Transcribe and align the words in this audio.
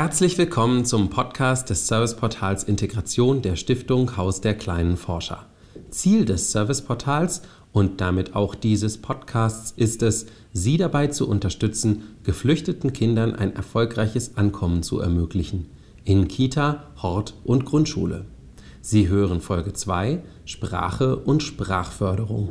Herzlich 0.00 0.38
willkommen 0.38 0.84
zum 0.84 1.10
Podcast 1.10 1.70
des 1.70 1.88
Serviceportals 1.88 2.62
Integration 2.62 3.42
der 3.42 3.56
Stiftung 3.56 4.16
Haus 4.16 4.40
der 4.40 4.54
kleinen 4.54 4.96
Forscher. 4.96 5.46
Ziel 5.90 6.24
des 6.24 6.52
Serviceportals 6.52 7.42
und 7.72 8.00
damit 8.00 8.36
auch 8.36 8.54
dieses 8.54 8.98
Podcasts 8.98 9.72
ist 9.72 10.04
es, 10.04 10.26
Sie 10.52 10.76
dabei 10.76 11.08
zu 11.08 11.28
unterstützen, 11.28 12.16
geflüchteten 12.22 12.92
Kindern 12.92 13.34
ein 13.34 13.56
erfolgreiches 13.56 14.36
Ankommen 14.36 14.84
zu 14.84 15.00
ermöglichen. 15.00 15.68
In 16.04 16.28
Kita, 16.28 16.84
Hort 17.02 17.34
und 17.42 17.64
Grundschule. 17.64 18.24
Sie 18.80 19.08
hören 19.08 19.40
Folge 19.40 19.72
2 19.72 20.22
Sprache 20.44 21.16
und 21.16 21.42
Sprachförderung. 21.42 22.50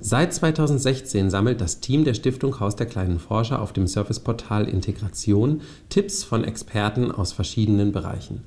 Seit 0.00 0.32
2016 0.32 1.28
sammelt 1.28 1.60
das 1.60 1.80
Team 1.80 2.04
der 2.04 2.14
Stiftung 2.14 2.60
Haus 2.60 2.76
der 2.76 2.86
kleinen 2.86 3.18
Forscher 3.18 3.60
auf 3.60 3.72
dem 3.72 3.88
Serviceportal 3.88 4.68
Integration 4.68 5.60
Tipps 5.88 6.22
von 6.22 6.44
Experten 6.44 7.10
aus 7.10 7.32
verschiedenen 7.32 7.90
Bereichen. 7.90 8.44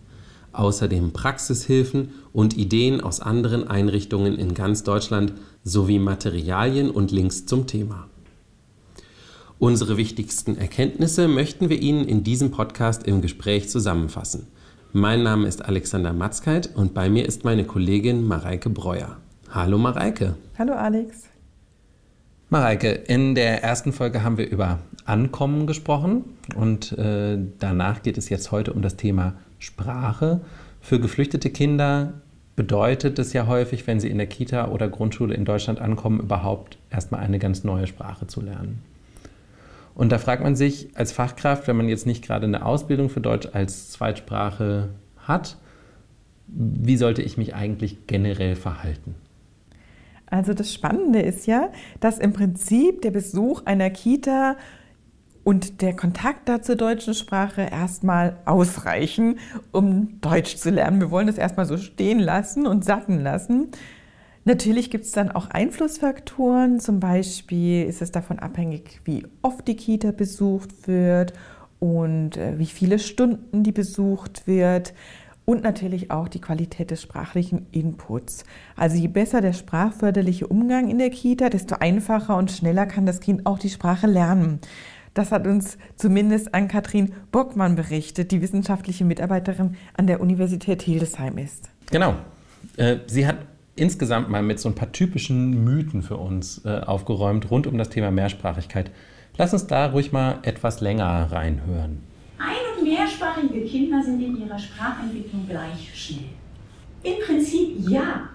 Außerdem 0.54 1.12
Praxishilfen 1.12 2.14
und 2.32 2.58
Ideen 2.58 3.02
aus 3.02 3.20
anderen 3.20 3.68
Einrichtungen 3.68 4.38
in 4.38 4.54
ganz 4.54 4.84
Deutschland 4.84 5.34
sowie 5.66 6.00
Materialien 6.00 6.90
und 6.90 7.12
Links 7.12 7.46
zum 7.46 7.68
Thema. 7.68 8.08
Unsere 9.60 9.98
wichtigsten 9.98 10.58
Erkenntnisse 10.58 11.28
möchten 11.28 11.70
wir 11.70 11.82
Ihnen 11.82 12.06
in 12.08 12.24
diesem 12.24 12.52
Podcast 12.52 13.04
im 13.04 13.22
Gespräch 13.22 13.70
zusammenfassen. 13.70 14.48
Mein 14.94 15.22
Name 15.22 15.48
ist 15.48 15.66
Alexander 15.66 16.14
Matzkeit 16.14 16.70
und 16.76 16.94
bei 16.94 17.10
mir 17.10 17.26
ist 17.26 17.44
meine 17.44 17.66
Kollegin 17.66 18.26
Mareike 18.26 18.70
Breuer. 18.70 19.18
Hallo 19.50 19.78
Mareike. 19.78 20.36
Hallo 20.58 20.74
Alex. 20.74 21.31
Mareike, 22.52 22.90
in 22.90 23.34
der 23.34 23.64
ersten 23.64 23.94
Folge 23.94 24.24
haben 24.24 24.38
wir 24.38 24.50
über 24.50 24.80
Ankommen 25.06 25.68
gesprochen 25.68 26.26
und 26.54 26.92
äh, 26.98 27.38
danach 27.60 28.04
geht 28.04 28.18
es 28.18 28.28
jetzt 28.28 28.52
heute 28.52 28.74
um 28.74 28.82
das 28.82 28.98
Thema 28.98 29.36
Sprache. 29.58 30.42
Für 30.82 31.00
geflüchtete 31.00 31.50
Kinder 31.50 32.16
bedeutet 32.58 33.20
es 33.20 33.32
ja 33.32 33.48
häufig, 33.48 33.88
wenn 33.88 34.02
sie 34.02 34.10
in 34.10 34.18
der 34.18 34.28
Kita 34.28 34.68
oder 34.68 34.90
Grundschule 34.90 35.34
in 35.34 35.46
Deutschland 35.46 35.80
ankommen, 35.80 36.20
überhaupt 36.20 36.78
erstmal 36.90 37.22
eine 37.22 37.40
ganz 37.40 37.64
neue 37.64 37.88
Sprache 37.88 38.28
zu 38.28 38.42
lernen. 38.42 38.84
Und 39.96 40.12
da 40.12 40.18
fragt 40.18 40.44
man 40.44 40.58
sich 40.58 40.90
als 40.94 41.14
Fachkraft, 41.14 41.70
wenn 41.70 41.78
man 41.78 41.88
jetzt 41.88 42.06
nicht 42.06 42.22
gerade 42.22 42.48
eine 42.48 42.66
Ausbildung 42.66 43.08
für 43.10 43.22
Deutsch 43.22 43.48
als 43.54 43.92
Zweitsprache 43.92 44.90
hat, 45.20 45.56
wie 46.48 46.98
sollte 46.98 47.22
ich 47.22 47.38
mich 47.38 47.56
eigentlich 47.56 48.08
generell 48.08 48.58
verhalten? 48.58 49.16
Also 50.32 50.54
das 50.54 50.74
Spannende 50.74 51.22
ist 51.22 51.46
ja, 51.46 51.70
dass 52.00 52.18
im 52.18 52.32
Prinzip 52.32 53.02
der 53.02 53.12
Besuch 53.12 53.64
einer 53.66 53.90
Kita 53.90 54.56
und 55.44 55.82
der 55.82 55.94
Kontakt 55.96 56.48
da 56.48 56.62
zur 56.62 56.78
deutschen 56.78 57.14
Sprache 57.14 57.62
erstmal 57.62 58.38
ausreichen, 58.46 59.40
um 59.72 60.22
Deutsch 60.22 60.56
zu 60.56 60.70
lernen. 60.70 61.02
Wir 61.02 61.12
wollen 61.12 61.28
das 61.28 61.38
erstmal 61.38 61.66
so 61.66 61.78
stehen 61.78 62.20
lassen 62.20 62.66
und 62.66 62.86
sacken 62.86 63.20
lassen. 63.20 63.70
Natürlich 64.46 64.90
gibt 64.90 65.04
es 65.06 65.12
dann 65.12 65.32
auch 65.32 65.50
Einflussfaktoren. 65.50 66.80
Zum 66.80 67.02
Beispiel 67.02 67.84
ist 67.84 68.02
es 68.02 68.12
davon 68.12 68.40
abhängig, 68.40 69.02
wie 69.04 69.26
oft 69.42 69.68
die 69.68 69.76
Kita 69.76 70.12
besucht 70.12 70.88
wird 70.88 71.34
und 71.80 72.38
äh, 72.38 72.58
wie 72.58 72.68
viele 72.68 73.00
Stunden 73.00 73.64
die 73.64 73.72
besucht 73.72 74.48
wird 74.48 74.94
und 75.52 75.64
natürlich 75.64 76.12
auch 76.12 76.30
die 76.30 76.40
Qualität 76.40 76.92
des 76.92 77.02
sprachlichen 77.02 77.66
Inputs. 77.74 78.46
Also 78.78 78.96
je 78.96 79.10
besser 79.10 79.42
der 79.42 79.52
sprachförderliche 79.52 80.48
Umgang 80.48 80.90
in 80.90 80.98
der 80.98 81.10
Kita, 81.10 81.50
desto 81.50 81.76
einfacher 81.76 82.38
und 82.38 82.52
schneller 82.52 82.86
kann 82.86 83.06
das 83.06 83.20
Kind 83.20 83.46
auch 83.46 83.60
die 83.60 83.70
Sprache 83.70 84.08
lernen. 84.08 84.62
Das 85.14 85.34
hat 85.34 85.46
uns 85.46 85.78
zumindest 85.98 86.56
an 86.56 86.70
Katrin 86.70 87.12
Bockmann 87.34 87.76
berichtet, 87.76 88.32
die 88.32 88.42
wissenschaftliche 88.42 89.04
Mitarbeiterin 89.04 89.76
an 89.94 90.08
der 90.08 90.22
Universität 90.22 90.84
Hildesheim 90.84 91.38
ist. 91.38 91.70
Genau. 91.92 92.16
Äh, 92.78 93.00
sie 93.08 93.28
hat 93.28 93.40
insgesamt 93.76 94.30
mal 94.30 94.42
mit 94.42 94.58
so 94.58 94.70
ein 94.70 94.76
paar 94.76 94.94
typischen 94.94 95.66
Mythen 95.66 96.02
für 96.02 96.16
uns 96.16 96.64
äh, 96.64 96.80
aufgeräumt 96.80 97.52
rund 97.52 97.68
um 97.68 97.78
das 97.78 97.90
Thema 97.90 98.10
Mehrsprachigkeit. 98.10 98.90
Lass 99.38 99.52
uns 99.52 99.68
da 99.68 99.88
ruhig 99.88 100.14
mal 100.14 100.40
etwas 100.44 100.80
länger 100.80 101.30
reinhören 101.30 102.11
mehrsprachige 103.22 103.66
Kinder 103.66 104.02
sind 104.02 104.22
in 104.22 104.42
ihrer 104.42 104.58
Sprachentwicklung 104.58 105.48
gleich 105.48 105.92
schnell. 105.94 106.30
Im 107.04 107.24
Prinzip 107.26 107.78
ja. 107.88 108.30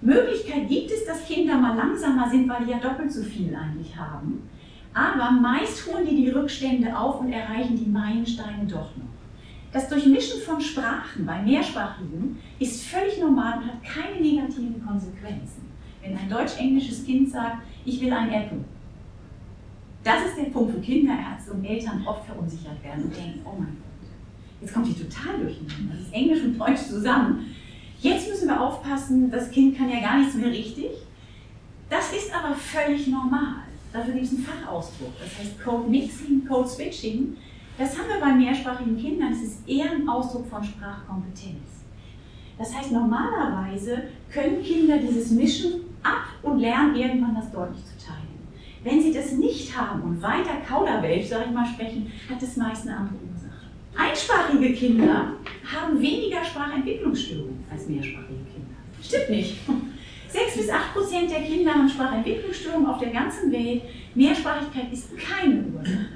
Möglichkeit 0.00 0.68
gibt 0.68 0.90
es, 0.90 1.04
dass 1.06 1.26
Kinder 1.26 1.56
mal 1.56 1.76
langsamer 1.76 2.28
sind, 2.30 2.48
weil 2.48 2.64
die 2.64 2.70
ja 2.70 2.78
doppelt 2.78 3.12
so 3.12 3.22
viel 3.22 3.54
eigentlich 3.54 3.96
haben. 3.96 4.48
Aber 4.94 5.30
meist 5.30 5.86
holen 5.86 6.06
die 6.08 6.16
die 6.16 6.30
Rückstände 6.30 6.96
auf 6.96 7.20
und 7.20 7.32
erreichen 7.32 7.76
die 7.76 7.90
Meilensteine 7.90 8.64
doch 8.64 8.96
noch. 8.96 9.08
Das 9.72 9.88
Durchmischen 9.88 10.40
von 10.40 10.60
Sprachen 10.60 11.26
bei 11.26 11.42
Mehrsprachigen 11.42 12.38
ist 12.58 12.86
völlig 12.86 13.20
normal 13.20 13.58
und 13.58 13.66
hat 13.66 13.82
keine 13.82 14.20
negativen 14.20 14.82
Konsequenzen. 14.86 15.68
Wenn 16.00 16.16
ein 16.16 16.30
deutsch-englisches 16.30 17.04
Kind 17.04 17.30
sagt, 17.30 17.58
ich 17.84 18.00
will 18.00 18.12
ein 18.12 18.32
Apple, 18.32 18.64
das 20.08 20.24
ist 20.24 20.38
der 20.38 20.44
Punkt, 20.44 20.74
wo 20.74 20.80
Kinderärzte 20.80 21.52
und 21.52 21.62
Eltern 21.64 22.02
oft 22.06 22.24
verunsichert 22.24 22.82
werden 22.82 23.04
und 23.04 23.14
denken, 23.14 23.40
oh 23.44 23.52
mein 23.58 23.76
Gott, 23.76 24.08
jetzt 24.62 24.72
kommt 24.72 24.86
die 24.86 24.94
total 24.94 25.38
durcheinander. 25.38 25.92
Das 25.92 26.00
ist 26.00 26.14
Englisch 26.14 26.42
und 26.44 26.58
Deutsch 26.58 26.80
zusammen. 26.88 27.54
Jetzt 28.00 28.26
müssen 28.26 28.48
wir 28.48 28.58
aufpassen, 28.58 29.30
das 29.30 29.50
Kind 29.50 29.76
kann 29.76 29.90
ja 29.90 30.00
gar 30.00 30.18
nichts 30.18 30.34
mehr 30.34 30.50
richtig. 30.50 30.92
Das 31.90 32.10
ist 32.12 32.34
aber 32.34 32.54
völlig 32.54 33.06
normal. 33.08 33.64
Dafür 33.92 34.14
gibt 34.14 34.24
es 34.24 34.32
einen 34.32 34.44
Fachausdruck. 34.44 35.12
Das 35.20 35.38
heißt 35.38 35.62
Code 35.62 35.90
Mixing, 35.90 36.46
Code 36.46 36.68
Switching. 36.68 37.36
Das 37.76 37.98
haben 37.98 38.08
wir 38.08 38.20
bei 38.20 38.32
mehrsprachigen 38.32 38.96
Kindern. 38.96 39.30
Das 39.30 39.42
ist 39.42 39.68
eher 39.68 39.90
ein 39.90 40.08
Ausdruck 40.08 40.48
von 40.48 40.64
Sprachkompetenz. 40.64 41.84
Das 42.56 42.74
heißt, 42.74 42.92
normalerweise 42.92 44.04
können 44.32 44.62
Kinder 44.62 44.96
dieses 44.96 45.30
Mischen 45.32 45.82
ab 46.02 46.24
und 46.42 46.60
lernen 46.60 46.96
irgendwann 46.96 47.34
das 47.34 47.52
deutlich 47.52 47.84
zu 47.84 48.06
teilen. 48.06 48.27
Wenn 48.88 49.02
Sie 49.02 49.12
das 49.12 49.32
nicht 49.32 49.76
haben 49.76 50.00
und 50.00 50.22
weiter 50.22 50.62
Kauderwelsch, 50.66 51.26
sage 51.26 51.44
ich 51.48 51.52
mal, 51.52 51.66
sprechen, 51.66 52.10
hat 52.30 52.40
das 52.40 52.56
meist 52.56 52.86
eine 52.86 52.96
andere 52.96 53.16
Ursache. 53.30 53.68
Einsprachige 53.94 54.72
Kinder 54.72 55.32
haben 55.70 56.00
weniger 56.00 56.42
Sprachentwicklungsstörungen 56.42 57.64
als 57.70 57.86
mehrsprachige 57.86 58.46
Kinder. 58.50 58.76
Stimmt 59.02 59.28
nicht. 59.28 59.58
6 60.28 60.56
bis 60.56 60.70
8 60.70 60.94
Prozent 60.94 61.30
der 61.30 61.42
Kinder 61.42 61.74
haben 61.74 61.88
Sprachentwicklungsstörungen 61.88 62.86
auf 62.86 62.98
der 62.98 63.10
ganzen 63.10 63.52
Welt. 63.52 63.82
Mehrsprachigkeit 64.14 64.90
ist 64.90 65.10
keine 65.18 65.64
Ursache. 65.64 66.08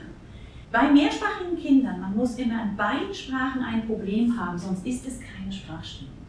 Bei 0.70 0.90
mehrsprachigen 0.90 1.58
Kindern, 1.58 2.00
man 2.00 2.16
muss 2.16 2.38
immer 2.38 2.62
in 2.62 2.74
beiden 2.74 3.12
Sprachen 3.12 3.62
ein 3.62 3.86
Problem 3.86 4.34
haben, 4.40 4.56
sonst 4.56 4.86
ist 4.86 5.06
es 5.06 5.20
keine 5.20 5.52
Sprachstörung. 5.52 6.21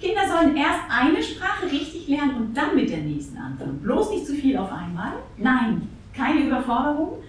Kinder 0.00 0.22
sollen 0.28 0.56
erst 0.56 0.80
eine 0.90 1.22
Sprache 1.22 1.70
richtig 1.70 2.08
lernen 2.08 2.36
und 2.36 2.56
dann 2.56 2.74
mit 2.74 2.90
der 2.90 2.98
nächsten 2.98 3.38
anfangen. 3.38 3.78
Bloß 3.80 4.10
nicht 4.10 4.26
zu 4.26 4.34
viel 4.34 4.56
auf 4.56 4.70
einmal. 4.70 5.12
Nein, 5.38 5.88
keine 6.12 6.46
Überforderung. 6.46 7.22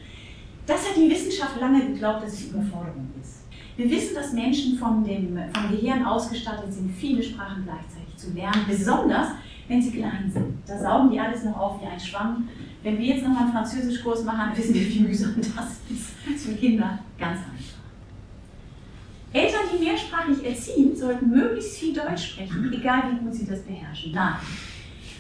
Das 0.65 0.87
hat 0.89 0.97
die 0.97 1.09
Wissenschaft 1.09 1.59
lange 1.59 1.85
geglaubt, 1.87 2.23
dass 2.23 2.33
es 2.33 2.49
Überforderung 2.49 3.09
ist. 3.21 3.43
Wir 3.77 3.89
wissen, 3.89 4.15
dass 4.15 4.33
Menschen 4.33 4.77
vom, 4.77 5.03
dem, 5.03 5.39
vom 5.53 5.71
Gehirn 5.71 6.03
ausgestattet 6.03 6.73
sind, 6.73 6.91
viele 6.91 7.23
Sprachen 7.23 7.63
gleichzeitig 7.63 8.17
zu 8.17 8.33
lernen, 8.33 8.65
besonders 8.67 9.29
wenn 9.67 9.81
sie 9.81 9.91
klein 9.91 10.29
sind. 10.33 10.57
Da 10.65 10.77
saugen 10.77 11.11
die 11.11 11.19
alles 11.19 11.43
noch 11.43 11.57
auf 11.57 11.81
wie 11.81 11.85
ein 11.85 11.99
Schwamm. 11.99 12.49
Wenn 12.83 12.97
wir 12.97 13.05
jetzt 13.05 13.23
nochmal 13.23 13.43
einen 13.43 13.51
Französischkurs 13.51 14.23
machen, 14.23 14.57
wissen 14.57 14.73
wir, 14.73 14.89
wie 14.89 14.99
mühsam 15.01 15.35
das 15.37 15.47
ist. 15.89 16.09
Das 16.25 16.35
ist 16.35 16.45
für 16.47 16.55
Kinder 16.55 16.99
ganz 17.19 17.39
einfach. 17.39 17.76
Die 19.73 19.83
mehrsprachig 19.83 20.45
erziehen, 20.45 20.95
sollten 20.95 21.29
möglichst 21.29 21.77
viel 21.77 21.93
Deutsch 21.93 22.31
sprechen, 22.31 22.71
egal 22.73 23.03
wie 23.11 23.25
gut 23.25 23.33
sie 23.33 23.45
das 23.45 23.61
beherrschen. 23.61 24.11
Nein. 24.13 24.35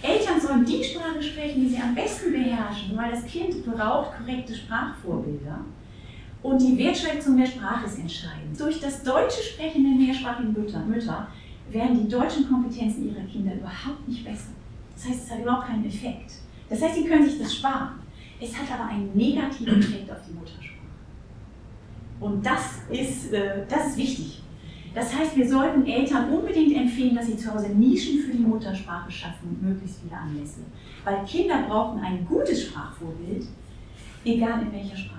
Eltern 0.01 0.39
sollen 0.39 0.65
die 0.65 0.83
Sprache 0.83 1.21
sprechen, 1.21 1.61
die 1.61 1.69
sie 1.69 1.81
am 1.81 1.95
besten 1.95 2.31
beherrschen, 2.31 2.95
weil 2.95 3.11
das 3.11 3.25
Kind 3.25 3.65
braucht 3.65 4.17
korrekte 4.17 4.55
Sprachvorbilder. 4.55 5.59
Und 6.43 6.61
die 6.61 6.77
Wertschätzung 6.77 7.37
der 7.37 7.47
Sprache 7.47 7.87
ist 7.87 7.97
entscheidend. 7.97 8.59
Durch 8.59 8.79
das 8.79 9.03
deutsche 9.03 9.41
Sprechen 9.41 9.83
der 9.83 10.07
mehrsprachigen 10.07 10.53
Mütter, 10.53 10.79
Mütter 10.79 11.27
werden 11.69 12.03
die 12.03 12.09
deutschen 12.09 12.47
Kompetenzen 12.47 13.09
ihrer 13.09 13.25
Kinder 13.25 13.55
überhaupt 13.55 14.07
nicht 14.07 14.23
besser. 14.23 14.51
Das 14.95 15.07
heißt, 15.07 15.23
es 15.25 15.31
hat 15.31 15.41
überhaupt 15.41 15.67
keinen 15.67 15.85
Effekt. 15.85 16.31
Das 16.69 16.81
heißt, 16.81 16.95
sie 16.95 17.05
können 17.05 17.27
sich 17.27 17.39
das 17.39 17.55
sparen. 17.55 17.99
Es 18.39 18.55
hat 18.55 18.71
aber 18.71 18.89
einen 18.89 19.09
negativen 19.15 19.79
Effekt 19.79 20.11
auf 20.11 20.17
die 20.27 20.33
Muttersprache. 20.33 20.76
Und 22.19 22.45
das 22.45 22.81
ist, 22.89 23.33
äh, 23.33 23.65
das 23.69 23.87
ist 23.87 23.97
wichtig. 23.97 24.41
Das 24.93 25.15
heißt, 25.15 25.37
wir 25.37 25.47
sollten 25.47 25.85
Eltern 25.85 26.31
unbedingt 26.31 26.75
empfehlen, 26.75 27.15
dass 27.15 27.27
sie 27.27 27.37
zu 27.37 27.53
Hause 27.53 27.69
Nischen 27.69 28.19
für 28.19 28.31
die 28.31 28.43
Muttersprache 28.43 29.11
schaffen 29.11 29.49
und 29.49 29.61
möglichst 29.61 29.99
viele 30.01 30.19
Anlässe. 30.19 30.61
Weil 31.03 31.23
Kinder 31.25 31.63
brauchen 31.67 31.99
ein 31.99 32.25
gutes 32.25 32.63
Sprachvorbild, 32.63 33.45
egal 34.25 34.63
in 34.63 34.71
welcher 34.71 34.97
Sprache. 34.97 35.17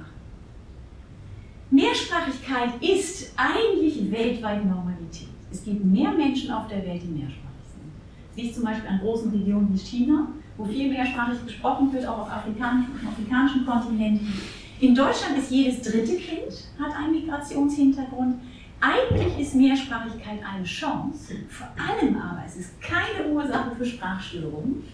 Mehrsprachigkeit 1.70 2.82
ist 2.82 3.32
eigentlich 3.36 4.10
weltweite 4.10 4.66
Normalität. 4.66 5.28
Es 5.50 5.64
gibt 5.64 5.84
mehr 5.84 6.10
Menschen 6.10 6.50
auf 6.50 6.66
der 6.66 6.84
Welt, 6.84 7.02
die 7.02 7.08
mehrsprachig 7.08 7.68
sind. 7.72 8.42
Liegt 8.42 8.54
zum 8.54 8.64
Beispiel 8.64 8.88
an 8.88 9.00
großen 9.00 9.30
Regionen 9.30 9.72
wie 9.72 9.78
China, 9.78 10.28
wo 10.56 10.64
viel 10.64 10.90
mehrsprachig 10.90 11.44
gesprochen 11.44 11.92
wird, 11.92 12.06
auch 12.06 12.22
auf 12.22 12.30
afrikanischen, 12.30 12.94
afrikanischen 13.06 13.64
Kontinenten. 13.64 14.32
In 14.80 14.94
Deutschland 14.94 15.36
ist 15.38 15.50
jedes 15.50 15.82
dritte 15.82 16.14
Kind 16.16 16.52
hat 16.78 16.94
einen 16.94 17.12
Migrationshintergrund. 17.12 18.36
Eigentlich 18.80 19.38
ist 19.40 19.56
Mehrsprachigkeit 19.56 20.38
eine 20.44 20.64
Chance, 20.64 21.34
vor 21.48 21.66
allem 21.76 22.16
aber 22.16 22.44
es 22.46 22.56
ist 22.56 22.80
keine 22.80 23.28
Ursache 23.28 23.74
für 23.76 23.84
Sprachstörungen. 23.84 24.84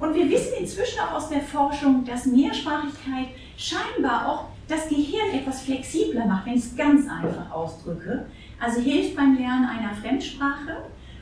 Und 0.00 0.14
wir 0.14 0.28
wissen 0.28 0.54
inzwischen 0.58 0.98
auch 0.98 1.12
aus 1.12 1.28
der 1.28 1.42
Forschung, 1.42 2.04
dass 2.04 2.26
Mehrsprachigkeit 2.26 3.28
scheinbar 3.56 4.28
auch 4.28 4.44
das 4.66 4.88
Gehirn 4.88 5.30
etwas 5.32 5.62
flexibler 5.62 6.26
macht, 6.26 6.46
wenn 6.46 6.54
ich 6.54 6.64
es 6.64 6.76
ganz 6.76 7.08
einfach 7.08 7.52
ausdrücke. 7.52 8.26
Also 8.58 8.80
hilft 8.80 9.14
beim 9.14 9.36
Lernen 9.36 9.66
einer 9.66 9.94
Fremdsprache 9.94 10.76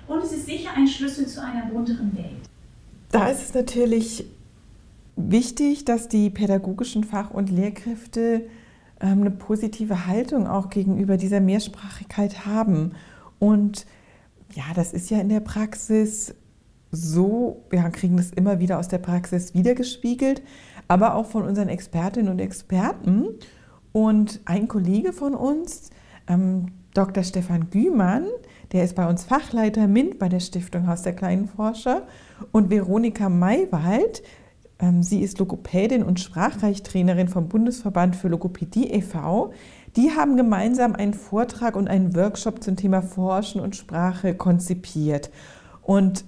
und 0.08 0.22
es 0.22 0.32
ist 0.32 0.46
sicher 0.46 0.70
ein 0.74 0.88
Schlüssel 0.88 1.26
zu 1.26 1.42
einer 1.42 1.66
bunteren 1.66 2.16
Welt. 2.16 2.48
Da 3.10 3.28
ist 3.28 3.42
es 3.42 3.52
natürlich 3.52 4.24
wichtig, 5.16 5.84
dass 5.84 6.08
die 6.08 6.30
pädagogischen 6.30 7.04
Fach- 7.04 7.30
und 7.30 7.50
Lehrkräfte 7.50 8.46
ähm, 9.00 9.20
eine 9.20 9.30
positive 9.30 10.06
Haltung 10.06 10.46
auch 10.46 10.70
gegenüber 10.70 11.16
dieser 11.16 11.40
Mehrsprachigkeit 11.40 12.46
haben. 12.46 12.92
Und 13.38 13.86
ja, 14.54 14.64
das 14.74 14.92
ist 14.92 15.10
ja 15.10 15.20
in 15.20 15.28
der 15.28 15.40
Praxis 15.40 16.34
so, 16.90 17.64
wir 17.70 17.82
kriegen 17.90 18.18
das 18.18 18.30
immer 18.30 18.60
wieder 18.60 18.78
aus 18.78 18.88
der 18.88 18.98
Praxis 18.98 19.54
wiedergespiegelt, 19.54 20.42
aber 20.88 21.14
auch 21.14 21.26
von 21.26 21.44
unseren 21.44 21.68
Expertinnen 21.68 22.30
und 22.30 22.38
Experten. 22.38 23.26
Und 23.92 24.40
ein 24.44 24.68
Kollege 24.68 25.12
von 25.12 25.34
uns, 25.34 25.90
ähm, 26.28 26.66
Dr. 26.94 27.24
Stefan 27.24 27.70
Gümann, 27.70 28.26
der 28.72 28.84
ist 28.84 28.94
bei 28.94 29.08
uns 29.08 29.24
Fachleiter 29.24 29.86
MINT 29.86 30.18
bei 30.18 30.28
der 30.28 30.40
Stiftung 30.40 30.86
Haus 30.86 31.02
der 31.02 31.14
kleinen 31.14 31.48
Forscher. 31.48 32.06
Und 32.52 32.70
Veronika 32.70 33.28
Maywald, 33.28 34.22
sie 35.00 35.20
ist 35.20 35.38
Logopädin 35.38 36.02
und 36.02 36.18
Sprachreichtrainerin 36.18 37.28
vom 37.28 37.48
Bundesverband 37.48 38.16
für 38.16 38.28
Logopädie 38.28 38.90
e.V. 38.90 39.52
Die 39.96 40.10
haben 40.10 40.36
gemeinsam 40.36 40.94
einen 40.94 41.14
Vortrag 41.14 41.76
und 41.76 41.88
einen 41.88 42.16
Workshop 42.16 42.62
zum 42.64 42.76
Thema 42.76 43.00
Forschen 43.00 43.60
und 43.60 43.76
Sprache 43.76 44.34
konzipiert. 44.34 45.30
Und 45.82 46.24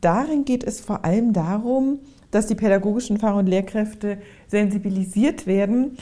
darin 0.00 0.44
geht 0.44 0.64
es 0.64 0.80
vor 0.80 1.04
allem 1.04 1.32
darum, 1.32 1.98
dass 2.30 2.46
die 2.46 2.54
pädagogischen 2.54 3.18
Fach- 3.18 3.36
und 3.36 3.46
Lehrkräfte 3.46 4.18
sensibilisiert 4.46 5.46
werden, 5.46 5.98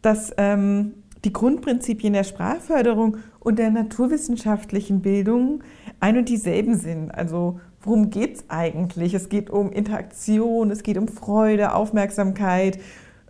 dass 0.00 0.32
ähm, 0.36 0.94
die 1.24 1.32
Grundprinzipien 1.32 2.12
der 2.12 2.24
Sprachförderung 2.24 3.16
und 3.40 3.58
der 3.58 3.70
naturwissenschaftlichen 3.70 5.00
Bildung 5.00 5.64
ein 5.98 6.18
und 6.18 6.28
dieselben 6.28 6.76
sind. 6.76 7.10
Also 7.10 7.58
worum 7.84 8.10
geht 8.10 8.36
es 8.36 8.44
eigentlich? 8.48 9.14
Es 9.14 9.28
geht 9.28 9.50
um 9.50 9.70
Interaktion, 9.72 10.70
es 10.70 10.82
geht 10.82 10.98
um 10.98 11.08
Freude, 11.08 11.74
Aufmerksamkeit. 11.74 12.78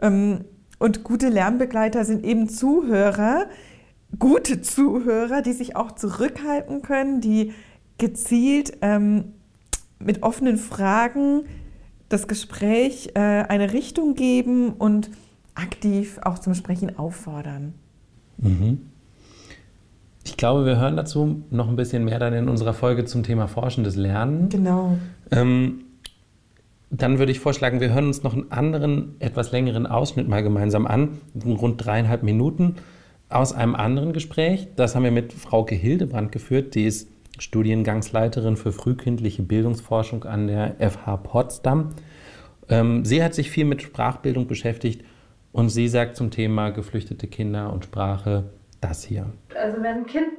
Ähm, 0.00 0.44
und 0.78 1.04
gute 1.04 1.28
Lernbegleiter 1.28 2.04
sind 2.04 2.24
eben 2.24 2.48
Zuhörer, 2.48 3.46
gute 4.18 4.60
Zuhörer, 4.62 5.42
die 5.42 5.52
sich 5.52 5.76
auch 5.76 5.92
zurückhalten 5.92 6.82
können, 6.82 7.20
die 7.20 7.52
gezielt 7.98 8.78
ähm, 8.82 9.32
mit 9.98 10.22
offenen 10.22 10.56
Fragen 10.56 11.44
das 12.08 12.28
Gespräch 12.28 13.10
äh, 13.14 13.20
eine 13.20 13.72
Richtung 13.72 14.14
geben 14.14 14.72
und 14.72 15.10
aktiv 15.54 16.18
auch 16.22 16.38
zum 16.38 16.54
Sprechen 16.54 16.98
auffordern. 16.98 17.74
Mhm. 18.38 18.90
Ich 20.25 20.37
glaube, 20.37 20.65
wir 20.65 20.79
hören 20.79 20.97
dazu 20.97 21.44
noch 21.50 21.69
ein 21.69 21.76
bisschen 21.76 22.05
mehr 22.05 22.19
dann 22.19 22.32
in 22.32 22.49
unserer 22.49 22.73
Folge 22.73 23.05
zum 23.05 23.23
Thema 23.23 23.47
forschendes 23.47 23.94
Lernen. 23.94 24.49
Genau. 24.49 24.97
Ähm, 25.31 25.85
dann 26.91 27.19
würde 27.19 27.32
ich 27.32 27.41
vorschlagen, 27.41 27.81
wir 27.81 27.93
hören 27.93 28.06
uns 28.06 28.23
noch 28.23 28.32
einen 28.32 28.50
anderen, 28.50 29.17
etwas 29.19 29.53
längeren 29.53 29.87
Ausschnitt 29.87 30.29
mal 30.29 30.43
gemeinsam 30.43 30.87
an, 30.87 31.21
rund 31.44 31.85
dreieinhalb 31.85 32.23
Minuten, 32.23 32.76
aus 33.29 33.53
einem 33.53 33.75
anderen 33.75 34.12
Gespräch. 34.12 34.69
Das 34.76 34.94
haben 34.94 35.05
wir 35.05 35.11
mit 35.11 35.32
Frauke 35.32 35.75
Hildebrand 35.75 36.32
geführt, 36.32 36.75
die 36.75 36.85
ist 36.85 37.09
Studiengangsleiterin 37.38 38.56
für 38.56 38.73
frühkindliche 38.73 39.43
Bildungsforschung 39.43 40.25
an 40.25 40.47
der 40.47 40.76
FH 40.79 41.17
Potsdam. 41.19 41.91
Ähm, 42.69 43.05
sie 43.05 43.23
hat 43.23 43.35
sich 43.35 43.50
viel 43.50 43.65
mit 43.65 43.82
Sprachbildung 43.82 44.47
beschäftigt 44.47 45.05
und 45.53 45.69
sie 45.69 45.88
sagt 45.88 46.17
zum 46.17 46.31
Thema 46.31 46.71
geflüchtete 46.71 47.26
Kinder 47.26 47.73
und 47.73 47.85
Sprache 47.85 48.44
das 48.86 49.04
hier. 49.04 49.26
Also 49.54 49.82
wenn 49.82 49.98
ein 49.98 50.06
Kind 50.06 50.31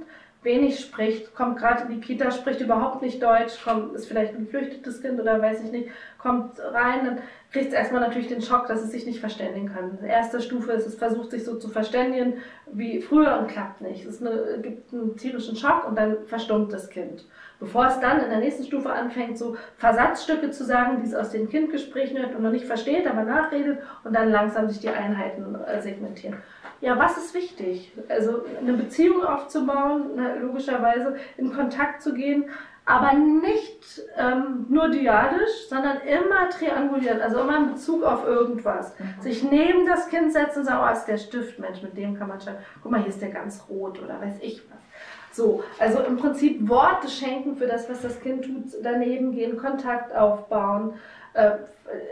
wenig 0.45 0.79
spricht, 0.79 1.33
kommt 1.35 1.57
gerade 1.57 1.83
in 1.83 1.89
die 1.89 1.99
Kita, 1.99 2.31
spricht 2.31 2.61
überhaupt 2.61 3.01
nicht 3.01 3.21
Deutsch, 3.21 3.61
kommt, 3.63 3.95
ist 3.95 4.07
vielleicht 4.07 4.33
ein 4.33 4.45
geflüchtetes 4.45 5.01
Kind 5.01 5.19
oder 5.19 5.41
weiß 5.41 5.63
ich 5.63 5.71
nicht, 5.71 5.89
kommt 6.19 6.59
rein, 6.59 7.05
dann 7.05 7.19
kriegt 7.51 7.69
es 7.69 7.73
erstmal 7.73 8.01
natürlich 8.01 8.27
den 8.27 8.41
Schock, 8.41 8.67
dass 8.67 8.81
es 8.81 8.91
sich 8.91 9.05
nicht 9.05 9.19
verständigen 9.19 9.73
kann. 9.73 9.97
Erste 10.05 10.41
Stufe 10.41 10.71
ist, 10.71 10.85
es 10.85 10.95
versucht 10.95 11.31
sich 11.31 11.43
so 11.43 11.57
zu 11.57 11.67
verständigen 11.67 12.35
wie 12.71 13.01
früher 13.01 13.39
und 13.39 13.47
klappt 13.47 13.81
nicht. 13.81 14.05
Es 14.05 14.21
eine, 14.21 14.59
gibt 14.61 14.93
einen 14.93 15.17
tierischen 15.17 15.55
Schock 15.55 15.87
und 15.87 15.97
dann 15.97 16.17
verstummt 16.27 16.71
das 16.71 16.89
Kind. 16.89 17.25
Bevor 17.59 17.87
es 17.87 17.99
dann 17.99 18.21
in 18.21 18.29
der 18.29 18.39
nächsten 18.39 18.65
Stufe 18.65 18.91
anfängt, 18.91 19.37
so 19.37 19.55
Versatzstücke 19.77 20.51
zu 20.51 20.63
sagen, 20.63 21.01
die 21.01 21.07
es 21.07 21.15
aus 21.15 21.29
den 21.29 21.49
Kindgesprächen 21.49 22.17
hört 22.17 22.35
und 22.35 22.43
noch 22.43 22.51
nicht 22.51 22.65
versteht, 22.65 23.07
aber 23.07 23.23
nachredet 23.23 23.79
und 24.03 24.15
dann 24.15 24.29
langsam 24.29 24.69
sich 24.69 24.79
die 24.79 24.89
Einheiten 24.89 25.55
äh, 25.55 25.81
segmentieren. 25.81 26.37
Ja, 26.81 26.99
was 26.99 27.17
ist 27.17 27.33
wichtig? 27.33 27.93
Also 28.09 28.43
eine 28.59 28.73
Beziehung 28.73 29.23
aufzubauen, 29.23 30.19
logischerweise 30.41 31.15
in 31.37 31.53
Kontakt 31.53 32.01
zu 32.01 32.13
gehen, 32.13 32.49
aber 32.85 33.13
nicht 33.13 34.01
ähm, 34.15 34.67
nur 34.69 34.89
diadisch, 34.89 35.67
sondern 35.69 35.97
immer 36.01 36.49
trianguliert, 36.49 37.19
also 37.19 37.39
immer 37.39 37.57
in 37.57 37.73
Bezug 37.73 38.03
auf 38.03 38.27
irgendwas. 38.27 38.97
Mhm. 38.99 39.21
Sich 39.21 39.43
neben 39.43 39.87
das 39.87 40.07
Kind 40.09 40.31
setzen 40.31 40.59
und 40.59 40.65
sagen, 40.65 40.85
oh, 40.87 40.93
ist 40.93 41.05
der 41.05 41.17
Stift, 41.17 41.57
Mensch, 41.57 41.81
mit 41.81 41.97
dem 41.97 42.15
kann 42.15 42.27
man 42.27 42.39
schreiben. 42.39 42.59
Guck 42.83 42.91
mal, 42.91 42.99
hier 42.99 43.09
ist 43.09 43.21
der 43.21 43.29
ganz 43.29 43.65
rot 43.67 43.99
oder 44.03 44.21
weiß 44.21 44.35
ich 44.41 44.61
was. 44.69 44.77
So, 45.35 45.63
also 45.79 45.99
im 45.99 46.15
Prinzip 46.15 46.69
Worte 46.69 47.09
schenken 47.09 47.57
für 47.57 47.67
das, 47.67 47.89
was 47.89 48.01
das 48.01 48.21
Kind 48.21 48.45
tut, 48.45 48.81
daneben 48.81 49.33
gehen, 49.33 49.57
Kontakt 49.57 50.15
aufbauen. 50.15 50.93
Äh, 51.33 51.51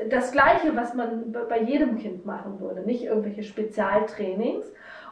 das 0.10 0.34
Gleiche, 0.34 0.75
was 0.75 0.94
man 0.94 1.31
bei 1.31 1.62
jedem 1.62 1.98
Kind 1.98 2.25
machen 2.25 2.60
würde, 2.60 2.81
nicht 2.81 3.04
irgendwelche 3.04 3.44
Spezialtrainings. 3.44 4.66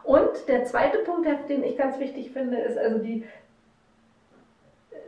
Und 0.04 0.30
der 0.50 0.66
zweite 0.66 0.98
Punkt, 1.00 1.25
den 1.48 1.63
ich 1.63 1.78
ganz 1.78 2.00
wichtig 2.00 2.31
finde, 2.31 2.58
ist 2.58 2.78
also 2.78 2.98
die 2.98 3.24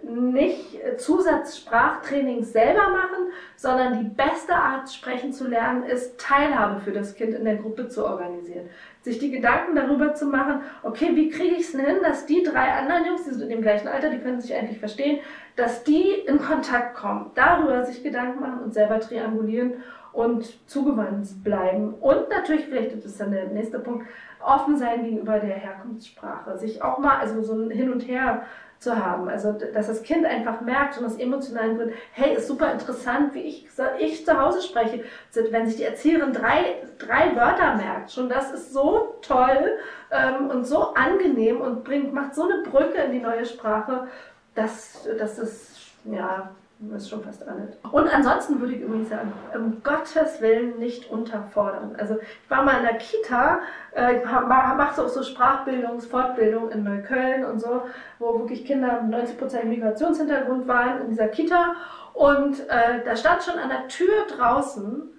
nicht 0.03 0.79
Zusatzsprachtrainings 0.97 2.51
selber 2.51 2.89
machen, 2.89 3.31
sondern 3.55 3.99
die 3.99 4.09
beste 4.09 4.53
Art, 4.53 4.91
sprechen 4.91 5.33
zu 5.33 5.47
lernen, 5.47 5.83
ist 5.83 6.19
Teilhabe 6.19 6.81
für 6.81 6.91
das 6.91 7.15
Kind 7.15 7.33
in 7.33 7.45
der 7.45 7.55
Gruppe 7.55 7.87
zu 7.87 8.05
organisieren. 8.05 8.69
Sich 9.03 9.19
die 9.19 9.31
Gedanken 9.31 9.75
darüber 9.75 10.15
zu 10.15 10.25
machen, 10.25 10.61
okay, 10.81 11.11
wie 11.13 11.29
kriege 11.29 11.55
ich 11.55 11.65
es 11.65 11.71
denn 11.73 11.85
hin, 11.85 11.97
dass 12.01 12.25
die 12.25 12.41
drei 12.41 12.71
anderen 12.71 13.05
Jungs, 13.05 13.25
die 13.25 13.31
sind 13.31 13.43
in 13.43 13.49
dem 13.49 13.61
gleichen 13.61 13.87
Alter, 13.87 14.09
die 14.09 14.19
können 14.19 14.41
sich 14.41 14.55
eigentlich 14.55 14.79
verstehen, 14.79 15.19
dass 15.55 15.83
die 15.83 16.09
in 16.25 16.39
Kontakt 16.39 16.95
kommen. 16.95 17.31
Darüber 17.35 17.85
sich 17.85 18.01
Gedanken 18.01 18.39
machen 18.39 18.63
und 18.63 18.73
selber 18.73 18.99
triangulieren 19.01 19.73
und 20.13 20.69
zugewandt 20.69 21.43
bleiben. 21.43 21.95
Und 21.95 22.29
natürlich, 22.29 22.65
vielleicht 22.65 22.95
das 22.95 23.05
ist 23.05 23.19
dann 23.19 23.31
der 23.31 23.47
nächste 23.47 23.79
Punkt, 23.79 24.07
offen 24.39 24.77
sein 24.77 25.03
gegenüber 25.03 25.39
der 25.39 25.55
Herkunftssprache. 25.55 26.57
Sich 26.57 26.81
auch 26.81 26.99
mal, 26.99 27.17
also 27.17 27.41
so 27.41 27.53
ein 27.53 27.71
Hin 27.71 27.91
und 27.91 28.07
Her 28.07 28.43
zu 28.83 29.03
haben. 29.03 29.29
Also, 29.29 29.53
dass 29.53 29.87
das 29.87 30.03
Kind 30.03 30.25
einfach 30.25 30.61
merkt 30.61 30.97
und 30.97 31.05
das 31.05 31.17
emotional 31.17 31.77
wird, 31.77 31.93
hey, 32.11 32.35
ist 32.35 32.47
super 32.47 32.71
interessant, 32.71 33.33
wie 33.33 33.41
ich, 33.41 33.67
ich 33.99 34.25
zu 34.25 34.39
Hause 34.39 34.61
spreche. 34.61 35.03
Wenn 35.33 35.65
sich 35.65 35.77
die 35.77 35.83
Erzieherin 35.83 36.33
drei, 36.33 36.83
drei 36.99 37.35
Wörter 37.35 37.75
merkt, 37.75 38.11
schon 38.11 38.29
das 38.29 38.51
ist 38.51 38.73
so 38.73 39.15
toll 39.21 39.77
ähm, 40.11 40.49
und 40.49 40.65
so 40.65 40.93
angenehm 40.93 41.61
und 41.61 41.83
bringt, 41.83 42.13
macht 42.13 42.35
so 42.35 42.43
eine 42.43 42.61
Brücke 42.63 43.01
in 43.01 43.13
die 43.13 43.21
neue 43.21 43.45
Sprache, 43.45 44.07
dass, 44.53 45.07
dass 45.17 45.37
das, 45.37 45.75
ja, 46.03 46.51
das 46.79 47.03
ist 47.03 47.09
schon 47.09 47.23
fast 47.23 47.47
alles. 47.47 47.77
Und 47.91 48.13
ansonsten 48.13 48.59
würde 48.59 48.73
ich 48.73 48.81
übrigens 48.81 49.09
sagen, 49.09 49.31
um 49.55 49.81
Gottes 49.83 50.41
Willen 50.41 50.77
nicht 50.79 51.09
unterfordern. 51.09 51.95
Also 51.97 52.17
ich 52.19 52.49
war 52.49 52.63
mal 52.63 52.77
in 52.77 52.83
der 52.83 52.97
Kita, 52.97 53.59
äh, 53.95 54.17
ich 54.17 54.25
mache 54.25 54.95
so, 54.95 55.07
so 55.07 55.23
Sprachbildungs-Fortbildung 55.23 56.71
in 56.71 56.83
Neukölln 56.83 57.45
und 57.45 57.59
so, 57.59 57.83
wo 58.19 58.39
wirklich 58.39 58.65
Kinder 58.65 59.01
mit 59.01 59.15
90% 59.15 59.65
Migrationshintergrund 59.65 60.67
waren 60.67 61.01
in 61.01 61.09
dieser 61.09 61.27
Kita. 61.27 61.75
Und 62.13 62.59
äh, 62.69 63.03
da 63.05 63.15
stand 63.15 63.43
schon 63.43 63.57
an 63.57 63.69
der 63.69 63.87
Tür 63.87 64.27
draußen, 64.35 65.09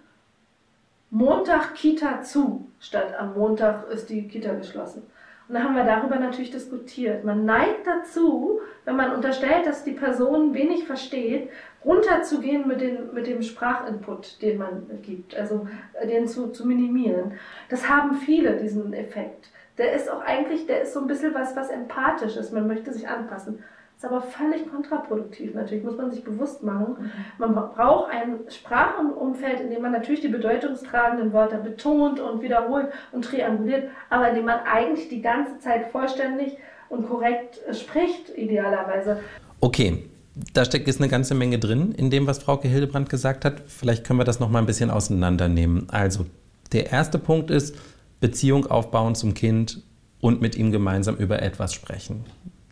Montag 1.11 1.75
Kita 1.75 2.23
zu, 2.23 2.69
statt 2.81 3.15
am 3.19 3.35
Montag 3.35 3.89
ist 3.89 4.11
die 4.11 4.27
Kita 4.27 4.53
geschlossen. 4.55 5.05
Und 5.49 5.55
dann 5.55 5.65
haben 5.65 5.77
wir 5.77 5.85
darüber 5.85 6.17
natürlich 6.17 6.51
diskutiert. 6.51 7.25
Man 7.25 7.45
neigt 7.45 7.87
dazu, 7.87 8.61
wenn 8.85 8.97
man 8.97 9.15
unterstellt, 9.15 9.67
dass 9.67 9.85
die 9.85 9.93
Person 9.93 10.55
wenig 10.55 10.85
versteht, 10.85 11.51
runterzugehen 11.85 12.67
mit, 12.67 12.81
den, 12.81 13.13
mit 13.13 13.27
dem 13.27 13.43
Sprachinput, 13.43 14.41
den 14.41 14.59
man 14.59 14.87
gibt, 15.03 15.37
also 15.37 15.69
äh, 15.93 16.07
den 16.07 16.27
zu, 16.27 16.49
zu 16.49 16.67
minimieren. 16.67 17.35
Das 17.69 17.89
haben 17.89 18.15
viele, 18.15 18.57
diesen 18.57 18.95
Effekt. 18.95 19.51
Der 19.77 19.93
ist 19.93 20.11
auch 20.11 20.23
eigentlich, 20.23 20.67
der 20.67 20.83
ist 20.83 20.95
so 20.95 21.01
ein 21.01 21.09
bisschen 21.09 21.35
was, 21.35 21.57
was 21.57 21.69
empathisch 21.69 22.37
ist. 22.37 22.53
Man 22.53 22.67
möchte 22.67 22.93
sich 22.93 23.09
anpassen. 23.09 23.63
Ist 23.97 24.05
aber 24.05 24.21
völlig 24.21 24.71
kontraproduktiv. 24.71 25.55
Natürlich 25.55 25.85
muss 25.85 25.97
man 25.97 26.11
sich 26.11 26.25
bewusst 26.25 26.63
machen. 26.63 27.11
Man 27.39 27.55
braucht 27.55 28.11
ein 28.11 28.41
Sprachenumfeld, 28.49 29.61
in 29.61 29.71
dem 29.71 29.83
man 29.83 29.93
natürlich 29.93 30.21
die 30.21 30.29
bedeutungstragenden 30.29 31.33
Wörter 31.33 31.59
betont 31.59 32.21
und 32.21 32.43
wiederholt 32.43 32.89
und 33.13 33.25
trianguliert, 33.25 33.89
aber 34.11 34.29
in 34.31 34.37
dem 34.37 34.45
man 34.45 34.61
eigentlich 34.61 35.09
die 35.09 35.23
ganze 35.23 35.59
Zeit 35.59 35.91
vollständig 35.93 36.57
und 36.89 37.09
korrekt 37.09 37.61
spricht, 37.73 38.31
idealerweise. 38.37 39.21
Okay, 39.61 40.05
da 40.53 40.65
steckt 40.65 40.87
jetzt 40.87 41.01
eine 41.01 41.09
ganze 41.09 41.35
Menge 41.35 41.59
drin 41.59 41.93
in 41.93 42.11
dem, 42.11 42.27
was 42.27 42.39
Frauke 42.39 42.69
Hildebrand 42.69 43.09
gesagt 43.09 43.45
hat. 43.45 43.63
Vielleicht 43.67 44.05
können 44.05 44.19
wir 44.19 44.25
das 44.25 44.41
noch 44.41 44.51
mal 44.51 44.59
ein 44.59 44.67
bisschen 44.67 44.91
auseinandernehmen. 44.91 45.87
Also, 45.91 46.27
der 46.73 46.91
erste 46.91 47.19
Punkt 47.19 47.51
ist 47.51 47.77
Beziehung 48.21 48.67
aufbauen 48.67 49.15
zum 49.15 49.35
Kind 49.35 49.83
und 50.21 50.41
mit 50.41 50.57
ihm 50.57 50.73
gemeinsam 50.73 51.17
über 51.17 51.43
etwas 51.43 51.73
sprechen. 51.73 52.25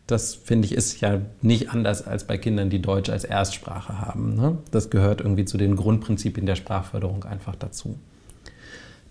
Das 0.06 0.34
finde 0.34 0.66
ich 0.66 0.72
ist 0.72 1.00
ja 1.00 1.20
nicht 1.40 1.70
anders 1.70 2.06
als 2.06 2.26
bei 2.26 2.36
Kindern, 2.36 2.70
die 2.70 2.82
Deutsch 2.82 3.08
als 3.08 3.24
Erstsprache 3.24 4.00
haben. 4.00 4.34
Ne? 4.34 4.58
Das 4.70 4.90
gehört 4.90 5.20
irgendwie 5.20 5.44
zu 5.44 5.56
den 5.58 5.76
Grundprinzipien 5.76 6.46
der 6.46 6.56
Sprachförderung 6.56 7.24
einfach 7.24 7.54
dazu. 7.54 7.98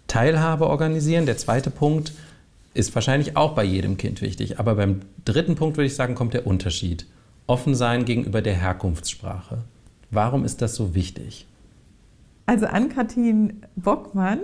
Teilhabe 0.08 0.68
organisieren, 0.68 1.26
der 1.26 1.38
zweite 1.38 1.70
Punkt, 1.70 2.14
ist 2.74 2.94
wahrscheinlich 2.96 3.38
auch 3.38 3.54
bei 3.54 3.64
jedem 3.64 3.98
Kind 3.98 4.22
wichtig. 4.22 4.60
Aber 4.60 4.76
beim 4.76 5.02
dritten 5.26 5.56
Punkt 5.56 5.78
würde 5.78 5.88
ich 5.88 5.96
sagen, 5.96 6.16
kommt 6.16 6.34
der 6.34 6.48
Unterschied. 6.48 7.06
Offen 7.48 7.76
sein 7.76 8.06
gegenüber 8.06 8.42
der 8.42 8.56
Herkunftssprache. 8.56 9.60
Warum 10.10 10.46
ist 10.46 10.62
das 10.62 10.76
so 10.76 10.94
wichtig? 10.94 11.48
Also 12.46 12.66
Ann-Kathrin 12.66 13.64
Bockmann 13.76 14.40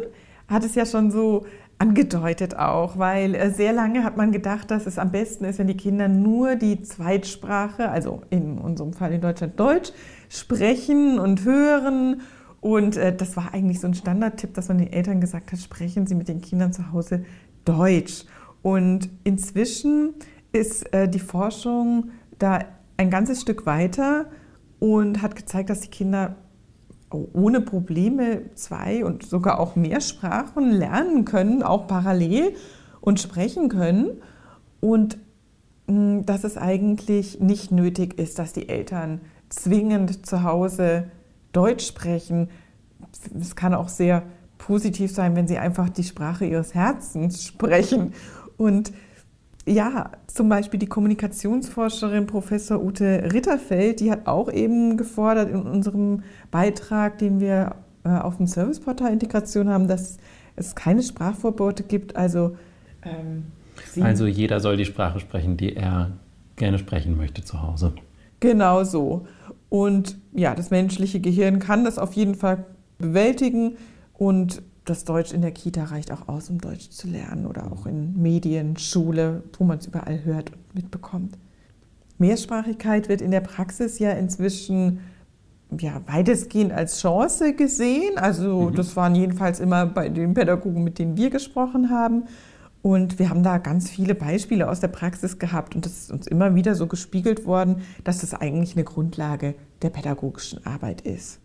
hat 0.48 0.64
es 0.64 0.76
ja 0.76 0.86
schon 0.86 1.12
so 1.12 1.46
angedeutet 1.80 2.58
auch, 2.58 2.98
weil 2.98 3.36
äh, 3.36 3.52
sehr 3.52 3.74
lange 3.74 4.04
hat 4.04 4.18
man 4.18 4.32
gedacht, 4.32 4.72
dass 4.72 4.86
es 4.86 4.98
am 4.98 5.12
besten 5.12 5.46
ist, 5.46 5.60
wenn 5.60 5.68
die 5.68 5.78
Kinder 5.78 6.08
nur 6.08 6.56
die 6.56 6.82
Zweitsprache, 6.82 7.90
also 7.90 8.22
in 8.30 8.58
unserem 8.58 8.94
Fall 8.94 9.14
in 9.14 9.22
Deutschland 9.22 9.60
Deutsch, 9.60 9.92
sprechen 10.30 11.20
und 11.20 11.46
hören. 11.46 12.22
Und 12.62 12.98
äh, 12.98 13.16
das 13.16 13.38
war 13.38 13.54
eigentlich 13.54 13.80
so 13.80 13.88
ein 13.88 13.94
Standardtipp, 13.94 14.54
dass 14.56 14.70
man 14.70 14.80
den 14.80 14.92
Eltern 14.92 15.22
gesagt 15.22 15.52
hat, 15.52 15.60
sprechen 15.60 16.08
Sie 16.08 16.16
mit 16.16 16.28
den 16.28 16.42
Kindern 16.42 16.74
zu 16.74 16.92
Hause 16.92 17.24
Deutsch. 17.64 18.26
Und 18.64 19.10
inzwischen 19.24 20.16
ist 20.52 20.92
äh, 20.94 21.08
die 21.08 21.20
Forschung 21.20 22.10
da 22.40 22.60
ein 22.98 23.12
ganzes 23.12 23.42
Stück 23.42 23.68
weiter 23.68 24.26
und 24.80 25.22
hat 25.22 25.36
gezeigt, 25.36 25.70
dass 25.70 25.82
die 25.82 25.90
Kinder 25.90 26.36
ohne 27.10 27.62
Probleme 27.62 28.54
zwei 28.56 29.06
und 29.06 29.24
sogar 29.24 29.60
auch 29.60 29.76
mehr 29.76 30.02
Sprachen 30.02 30.72
lernen 30.72 31.26
können, 31.26 31.64
auch 31.64 31.88
parallel 31.88 32.54
und 33.00 33.20
sprechen 33.20 33.70
können. 33.70 34.22
Und 34.82 35.18
hm, 35.88 36.26
dass 36.26 36.44
es 36.44 36.58
eigentlich 36.58 37.40
nicht 37.40 37.72
nötig 37.72 38.20
ist, 38.20 38.40
dass 38.40 38.54
die 38.54 38.68
Eltern 38.68 39.22
zwingend 39.50 40.26
zu 40.26 40.44
Hause 40.44 41.06
Deutsch 41.54 41.88
sprechen. 41.88 42.50
Es 43.40 43.56
kann 43.56 43.74
auch 43.74 43.88
sehr 43.88 44.24
positiv 44.58 45.14
sein, 45.14 45.36
wenn 45.36 45.48
sie 45.48 45.58
einfach 45.58 45.90
die 45.90 46.04
Sprache 46.04 46.46
ihres 46.46 46.74
Herzens 46.74 47.44
sprechen. 47.44 48.14
Und 48.58 48.92
ja, 49.68 50.12
zum 50.28 50.50
Beispiel 50.50 50.80
die 50.80 50.88
Kommunikationsforscherin 50.88 52.26
Professor 52.26 52.82
Ute 52.82 53.30
Ritterfeld, 53.34 54.00
die 54.00 54.10
hat 54.10 54.26
auch 54.26 54.52
eben 54.52 54.98
gefordert 54.98 55.50
in 55.50 55.62
unserem 55.64 56.24
Beitrag, 56.52 57.18
den 57.18 57.40
wir 57.40 57.76
äh, 58.04 58.10
auf 58.10 58.38
dem 58.38 58.48
Serviceportal 58.48 59.12
Integration 59.12 59.70
haben, 59.70 59.88
dass 59.88 60.18
es 60.56 60.74
keine 60.74 61.04
Sprachverbote 61.04 61.84
gibt. 61.84 62.16
Also, 62.16 62.56
ähm, 63.04 63.48
also 64.02 64.26
jeder 64.26 64.60
soll 64.60 64.78
die 64.78 64.86
Sprache 64.86 65.20
sprechen, 65.20 65.58
die 65.58 65.76
er 65.76 66.12
gerne 66.56 66.80
sprechen 66.80 67.18
möchte 67.18 67.44
zu 67.44 67.62
Hause. 67.62 67.94
Genau 68.40 68.84
so. 68.84 69.28
Und 69.70 70.18
ja, 70.32 70.56
das 70.56 70.70
menschliche 70.70 71.20
Gehirn 71.20 71.60
kann 71.60 71.84
das 71.84 72.00
auf 72.00 72.14
jeden 72.14 72.36
Fall 72.36 72.66
bewältigen 72.98 73.78
und 74.14 74.62
das 74.90 75.04
Deutsch 75.04 75.34
in 75.34 75.42
der 75.42 75.52
Kita 75.52 75.86
reicht 75.86 76.12
auch 76.12 76.28
aus, 76.28 76.50
um 76.50 76.60
Deutsch 76.60 76.90
zu 76.90 77.08
lernen 77.08 77.46
oder 77.46 77.72
auch 77.72 77.86
in 77.86 78.22
Medien, 78.22 78.78
Schule, 78.78 79.44
wo 79.58 79.64
man 79.64 79.80
es 79.80 79.88
überall 79.88 80.24
hört 80.24 80.52
und 80.52 80.76
mitbekommt. 80.76 81.38
Mehrsprachigkeit 82.18 83.10
wird 83.10 83.22
in 83.22 83.32
der 83.32 83.42
Praxis 83.42 84.00
ja 84.00 84.12
inzwischen 84.12 85.00
ja, 85.80 86.02
weitestgehend 86.08 86.72
als 86.72 87.02
Chance 87.02 87.54
gesehen. 87.54 88.18
Also 88.18 88.70
mhm. 88.70 88.76
das 88.76 88.96
waren 88.96 89.16
jedenfalls 89.16 89.60
immer 89.60 89.86
bei 89.86 90.10
den 90.10 90.34
Pädagogen, 90.34 90.84
mit 90.84 91.00
denen 91.00 91.18
wir 91.18 91.30
gesprochen 91.30 91.90
haben. 91.90 92.24
Und 92.82 93.20
wir 93.20 93.30
haben 93.30 93.44
da 93.44 93.58
ganz 93.58 93.90
viele 93.90 94.16
Beispiele 94.16 94.70
aus 94.70 94.80
der 94.80 94.88
Praxis 94.88 95.40
gehabt 95.40 95.76
und 95.76 95.86
das 95.86 96.04
ist 96.04 96.12
uns 96.12 96.28
immer 96.28 96.56
wieder 96.56 96.76
so 96.76 96.88
gespiegelt 96.88 97.46
worden, 97.46 97.82
dass 98.04 98.20
das 98.20 98.34
eigentlich 98.34 98.76
eine 98.76 98.86
Grundlage 98.86 99.56
der 99.82 99.90
pädagogischen 99.90 100.66
Arbeit 100.66 101.02
ist. 101.02 101.40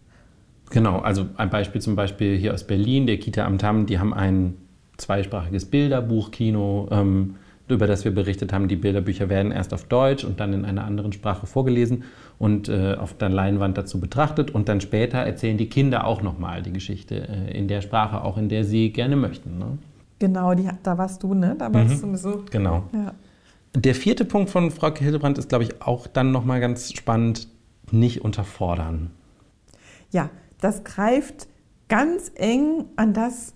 Genau, 0.72 1.00
also 1.00 1.26
ein 1.36 1.50
Beispiel 1.50 1.82
zum 1.82 1.96
Beispiel 1.96 2.34
hier 2.38 2.54
aus 2.54 2.64
Berlin, 2.64 3.06
der 3.06 3.18
Kita 3.18 3.44
am 3.44 3.58
Tamm, 3.58 3.84
die 3.84 3.98
haben 3.98 4.14
ein 4.14 4.54
zweisprachiges 4.96 5.66
Bilderbuchkino, 5.66 6.88
ähm, 6.90 7.34
über 7.68 7.86
das 7.86 8.06
wir 8.06 8.14
berichtet 8.14 8.54
haben. 8.54 8.68
Die 8.68 8.76
Bilderbücher 8.76 9.28
werden 9.28 9.52
erst 9.52 9.74
auf 9.74 9.84
Deutsch 9.84 10.24
und 10.24 10.40
dann 10.40 10.54
in 10.54 10.64
einer 10.64 10.84
anderen 10.84 11.12
Sprache 11.12 11.46
vorgelesen 11.46 12.04
und 12.38 12.70
äh, 12.70 12.94
auf 12.94 13.12
der 13.14 13.28
Leinwand 13.28 13.76
dazu 13.76 14.00
betrachtet. 14.00 14.50
Und 14.50 14.70
dann 14.70 14.80
später 14.80 15.18
erzählen 15.18 15.58
die 15.58 15.68
Kinder 15.68 16.06
auch 16.06 16.22
nochmal 16.22 16.62
die 16.62 16.72
Geschichte 16.72 17.28
äh, 17.28 17.56
in 17.56 17.68
der 17.68 17.82
Sprache, 17.82 18.24
auch 18.24 18.38
in 18.38 18.48
der 18.48 18.64
sie 18.64 18.92
gerne 18.92 19.16
möchten. 19.16 19.58
Ne? 19.58 19.76
Genau, 20.20 20.54
die, 20.54 20.68
da 20.82 20.96
warst 20.96 21.22
du, 21.22 21.34
ne? 21.34 21.54
Da 21.58 21.72
warst 21.72 22.02
mhm, 22.02 22.12
du 22.12 22.16
so. 22.16 22.44
Genau. 22.50 22.84
Ja. 22.94 23.12
Der 23.74 23.94
vierte 23.94 24.24
Punkt 24.24 24.48
von 24.48 24.70
Frau 24.70 24.94
Hildebrand 24.94 25.36
ist, 25.36 25.50
glaube 25.50 25.64
ich, 25.64 25.82
auch 25.82 26.06
dann 26.06 26.32
nochmal 26.32 26.60
ganz 26.60 26.94
spannend, 26.94 27.48
nicht 27.90 28.24
unterfordern. 28.24 29.10
Ja, 30.10 30.30
das 30.62 30.84
greift 30.84 31.48
ganz 31.88 32.30
eng 32.34 32.86
an 32.96 33.12
das, 33.12 33.54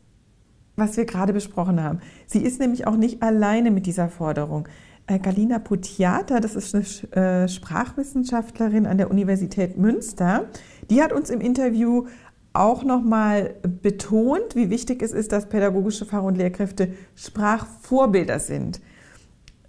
was 0.76 0.96
wir 0.96 1.06
gerade 1.06 1.32
besprochen 1.32 1.82
haben. 1.82 2.00
Sie 2.26 2.42
ist 2.42 2.60
nämlich 2.60 2.86
auch 2.86 2.96
nicht 2.96 3.22
alleine 3.22 3.70
mit 3.70 3.86
dieser 3.86 4.10
Forderung. 4.10 4.68
Äh, 5.06 5.18
Galina 5.20 5.58
Putiata, 5.58 6.40
das 6.40 6.54
ist 6.56 6.74
eine 6.74 7.44
äh, 7.44 7.48
Sprachwissenschaftlerin 7.48 8.86
an 8.86 8.98
der 8.98 9.10
Universität 9.10 9.78
Münster, 9.78 10.48
die 10.90 11.00
hat 11.00 11.12
uns 11.12 11.30
im 11.30 11.40
Interview 11.40 12.06
auch 12.52 12.84
nochmal 12.84 13.54
betont, 13.82 14.56
wie 14.56 14.70
wichtig 14.70 15.02
es 15.02 15.12
ist, 15.12 15.30
dass 15.30 15.48
pädagogische 15.48 16.06
Fach- 16.06 16.22
und 16.22 16.36
Lehrkräfte 16.36 16.92
Sprachvorbilder 17.14 18.40
sind. 18.40 18.80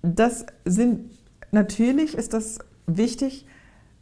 Das 0.02 0.46
sind 0.66 1.12
natürlich 1.52 2.18
ist 2.18 2.34
das 2.34 2.60
wichtig, 2.88 3.46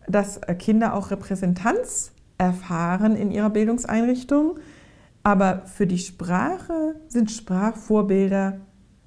dass 0.08 0.40
Kinder 0.60 0.94
auch 0.94 1.12
Repräsentanz 1.12 2.12
erfahren 2.38 3.16
in 3.16 3.32
ihrer 3.32 3.50
Bildungseinrichtung. 3.50 4.60
Aber 5.24 5.64
für 5.66 5.88
die 5.88 5.98
Sprache 5.98 6.96
sind 7.08 7.32
Sprachvorbilder 7.32 8.60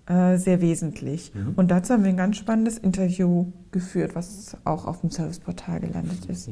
äh, 0.09 0.39
sehr 0.39 0.63
wesentlich. 0.63 1.33
Mhm. 1.35 1.53
Und 1.57 1.71
dazu 1.71 1.93
haben 1.93 2.03
wir 2.03 2.09
ein 2.09 2.17
ganz 2.17 2.39
spannendes 2.39 2.79
Interview 2.79 3.53
geführt, 3.73 4.15
was 4.15 4.57
auch 4.65 4.87
auf 4.87 5.03
dem 5.03 5.11
Serviceportal 5.11 5.81
gelandet 5.81 6.25
ist. 6.27 6.49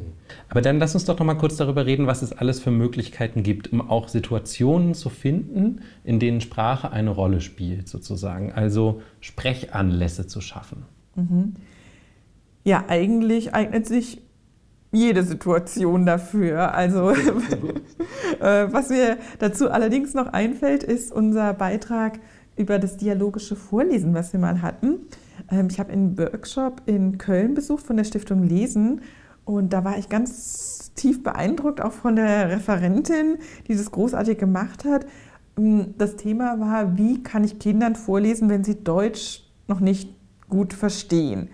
Aber 0.51 0.61
dann 0.61 0.79
lass 0.79 0.95
uns 0.95 1.07
doch 1.07 1.19
noch 1.19 1.25
mal 1.25 1.35
kurz 1.35 1.57
darüber 1.57 1.87
reden, 1.87 2.07
was 2.07 2.21
es 2.21 2.33
alles 2.33 2.61
für 2.61 2.71
Möglichkeiten 2.71 3.43
gibt, 3.43 3.73
um 3.73 3.81
auch 3.81 4.09
Situationen 4.09 4.93
zu 4.93 5.09
finden, 5.09 5.81
in 6.05 6.21
denen 6.21 6.43
Sprache 6.43 6.91
eine 6.91 7.09
Rolle 7.09 7.41
spielt, 7.41 7.89
sozusagen. 7.89 8.53
Also 8.53 9.01
Sprechanlässe 9.21 10.27
zu 10.27 10.43
schaffen. 10.43 10.85
Mhm. 11.15 11.55
Ja, 12.63 12.85
eigentlich 12.89 13.55
eignet 13.55 13.87
sich 13.87 14.21
jede 14.93 15.23
Situation 15.23 16.07
dafür. 16.07 16.75
Also 16.75 17.11
äh, 18.41 18.73
was 18.73 18.89
mir 18.89 19.19
dazu 19.39 19.71
allerdings 19.71 20.15
noch 20.15 20.29
einfällt, 20.29 20.83
ist 20.83 21.13
unser 21.13 21.55
Beitrag 21.55 22.19
über 22.57 22.79
das 22.79 22.97
dialogische 22.97 23.57
Vorlesen, 23.57 24.15
was 24.15 24.33
wir 24.33 24.41
mal 24.41 24.63
hatten. 24.63 25.01
Ähm, 25.51 25.69
ich 25.71 25.79
habe 25.79 25.93
einen 25.93 26.19
Workshop 26.19 26.83
in 26.87 27.19
Köln 27.19 27.55
besucht 27.55 27.85
von 27.85 27.97
der 27.97 28.05
Stiftung 28.05 28.43
Lesen 28.45 29.03
und 29.45 29.73
da 29.73 29.85
war 29.85 29.99
ich 29.99 30.09
ganz 30.09 30.93
tief 30.95 31.23
beeindruckt, 31.23 31.81
auch 31.81 31.93
von 31.93 32.17
der 32.17 32.51
Referentin, 32.51 33.39
die 33.69 33.77
das 33.77 33.91
großartig 33.91 34.39
gemacht 34.39 34.85
hat. 34.85 35.07
Ähm, 35.59 35.95
das 35.99 36.17
Thema 36.17 36.59
war, 36.59 36.97
wie 36.97 37.23
kann 37.23 37.45
ich 37.45 37.59
Kindern 37.59 37.95
vorlesen, 37.97 38.49
wenn 38.49 38.65
sie 38.65 38.83
Deutsch 38.83 39.45
noch 39.69 39.81
nicht 39.81 40.15
gut 40.49 40.73
verstehen? 40.73 41.49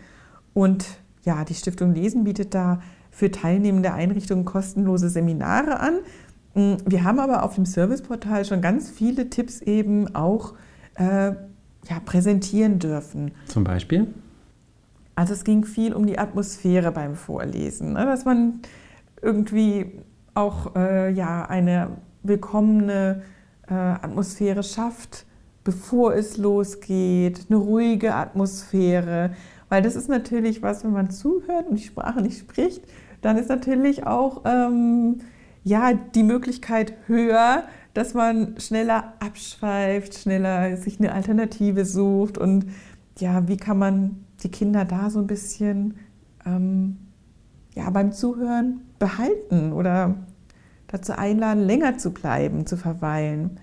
Und 0.54 0.86
ja, 1.24 1.44
die 1.44 1.54
Stiftung 1.54 1.94
Lesen 1.94 2.24
bietet 2.24 2.54
da 2.54 2.80
für 3.12 3.30
teilnehmende 3.30 3.92
Einrichtungen 3.92 4.44
kostenlose 4.44 5.08
Seminare 5.08 5.78
an. 5.78 5.94
Mm, 6.54 6.74
wir 6.84 7.04
haben 7.04 7.20
aber 7.20 7.44
auf 7.44 7.54
dem 7.54 7.66
Serviceportal 7.66 8.44
schon 8.44 8.60
ganz 8.60 8.90
viele 8.90 9.30
Tipps 9.30 9.60
eben 9.60 10.14
auch 10.16 10.54
äh, 10.96 11.32
ja, 11.88 12.00
präsentieren 12.04 12.80
dürfen. 12.80 13.32
Zum 13.46 13.62
Beispiel? 13.62 14.08
Also 15.14 15.34
es 15.34 15.44
ging 15.44 15.64
viel 15.64 15.92
um 15.92 16.06
die 16.06 16.18
Atmosphäre 16.18 16.90
beim 16.90 17.14
Vorlesen, 17.14 17.92
ne? 17.92 18.06
dass 18.06 18.24
man 18.24 18.60
irgendwie 19.20 20.00
auch 20.34 20.74
äh, 20.74 21.12
ja, 21.12 21.44
eine 21.44 21.90
willkommene 22.22 23.22
äh, 23.68 23.74
Atmosphäre 23.74 24.62
schafft, 24.62 25.26
bevor 25.64 26.14
es 26.14 26.38
losgeht, 26.38 27.46
eine 27.48 27.58
ruhige 27.58 28.14
Atmosphäre, 28.14 29.32
Weil 29.72 29.80
das 29.80 29.96
ist 29.96 30.10
natürlich 30.10 30.60
was, 30.60 30.84
wenn 30.84 30.92
man 30.92 31.08
zuhört 31.08 31.66
und 31.66 31.78
die 31.78 31.84
Sprache 31.84 32.20
nicht 32.20 32.38
spricht, 32.38 32.82
dann 33.22 33.38
ist 33.38 33.48
natürlich 33.48 34.06
auch 34.06 34.42
ähm, 34.44 35.20
ja, 35.64 35.94
die 35.94 36.24
Möglichkeit 36.24 36.92
höher, 37.06 37.62
dass 37.94 38.12
man 38.12 38.60
schneller 38.60 39.14
abschweift, 39.18 40.14
schneller 40.14 40.76
sich 40.76 41.00
eine 41.00 41.12
Alternative 41.14 41.86
sucht 41.86 42.36
und 42.36 42.66
ja, 43.16 43.48
wie 43.48 43.56
kann 43.56 43.78
man 43.78 44.26
die 44.42 44.50
Kinder 44.50 44.84
da 44.84 45.08
so 45.08 45.20
ein 45.20 45.26
bisschen 45.26 45.94
ähm, 46.44 46.98
ja, 47.74 47.88
beim 47.88 48.12
Zuhören 48.12 48.82
behalten 48.98 49.72
oder 49.72 50.16
dazu 50.86 51.14
einladen, 51.14 51.64
länger 51.64 51.96
zu 51.96 52.10
bleiben, 52.10 52.66
zu 52.66 52.76
verweilen. 52.76 53.58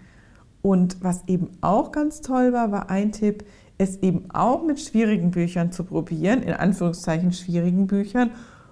Und 0.64 1.04
was 1.04 1.28
eben 1.28 1.52
auch 1.62 1.92
ganz 1.92 2.22
toll 2.22 2.52
war, 2.52 2.72
war 2.72 2.90
ein 2.90 3.12
Tipp, 3.12 3.46
es 3.80 3.98
eben 4.04 4.30
auch 4.32 4.64
mit 4.64 4.80
schwierigen 4.80 5.32
Büchern 5.32 5.72
zu 5.72 5.86
probieren, 5.86 6.44
in 6.44 6.54
Anführungszeichen 6.54 7.32
schwierigen 7.32 7.88
Büchern 7.88 8.32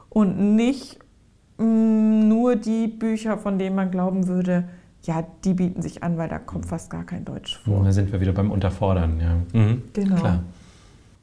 und 0.09 0.55
nicht 0.55 0.99
mh, 1.57 1.65
mm, 1.65 2.27
nur 2.27 2.55
die 2.57 2.87
Bücher, 2.87 3.37
von 3.37 3.57
denen 3.57 3.75
man 3.75 3.89
glauben 3.89 4.27
würde, 4.27 4.65
ja, 5.03 5.25
die 5.45 5.53
bieten 5.53 5.81
sich 5.81 6.03
an, 6.03 6.17
weil 6.17 6.27
da 6.27 6.37
kommt 6.37 6.65
fast 6.65 6.89
gar 6.89 7.05
kein 7.05 7.23
Deutsch 7.23 7.57
vor. 7.57 7.83
Da 7.83 7.91
sind 7.93 8.11
wir 8.11 8.19
wieder 8.19 8.33
beim 8.33 8.51
Unterfordern, 8.51 9.19
ja. 9.21 9.59
Mhm, 9.59 9.83
genau. 9.93 10.15
Klar. 10.15 10.43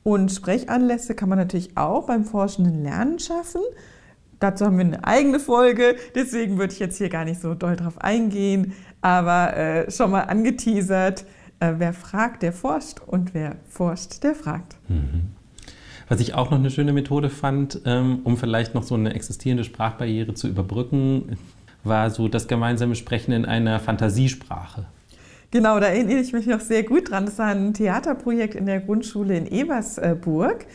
Und 0.02 0.32
Sprechanlässe 0.32 1.14
kann 1.14 1.28
man 1.28 1.38
natürlich 1.38 1.76
auch 1.76 2.06
beim 2.06 2.24
forschenden 2.24 2.82
Lernen 2.82 3.18
schaffen. 3.18 3.60
Dazu 4.40 4.64
haben 4.64 4.78
wir 4.78 4.84
eine 4.84 5.04
eigene 5.04 5.40
Folge, 5.40 5.96
deswegen 6.14 6.58
würde 6.58 6.72
ich 6.72 6.78
jetzt 6.78 6.96
hier 6.96 7.10
gar 7.10 7.24
nicht 7.24 7.40
so 7.40 7.54
doll 7.54 7.76
drauf 7.76 7.98
eingehen, 7.98 8.72
aber 9.02 9.56
äh, 9.56 9.90
schon 9.90 10.10
mal 10.10 10.22
angeteasert, 10.22 11.26
äh, 11.64 11.74
wer 11.78 11.92
fragt, 11.92 12.42
der 12.42 12.52
forscht 12.52 13.00
und 13.06 13.34
wer 13.34 13.56
forscht, 13.68 14.22
der 14.22 14.34
fragt. 14.34 14.76
Mhm. 14.88 15.32
Was 16.08 16.20
ich 16.20 16.34
auch 16.34 16.50
noch 16.50 16.58
eine 16.58 16.70
schöne 16.70 16.92
Methode 16.92 17.30
fand, 17.30 17.80
ähm, 17.86 18.20
um 18.24 18.36
vielleicht 18.36 18.74
noch 18.74 18.82
so 18.82 18.94
eine 18.94 19.14
existierende 19.14 19.64
Sprachbarriere 19.64 20.34
zu 20.34 20.48
überbrücken, 20.48 21.38
war 21.82 22.10
so 22.10 22.28
das 22.28 22.46
gemeinsame 22.46 22.94
Sprechen 22.94 23.32
in 23.32 23.44
einer 23.44 23.80
Fantasiesprache. 23.80 24.86
Genau, 25.50 25.78
da 25.78 25.86
erinnere 25.86 26.18
ich 26.18 26.32
mich 26.32 26.46
noch 26.46 26.60
sehr 26.60 26.82
gut 26.82 27.10
dran. 27.10 27.26
Das 27.26 27.38
war 27.38 27.46
ein 27.46 27.74
Theaterprojekt 27.74 28.54
in 28.54 28.66
der 28.66 28.80
Grundschule 28.80 29.36
in 29.36 29.46
Ebersburg. 29.46 30.66